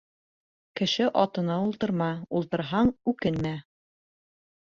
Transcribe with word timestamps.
Кеше 0.79 1.09
атына 1.23 1.57
ултырма, 1.65 2.07
ултырһаң 2.41 2.91
үкенмә. 3.13 3.53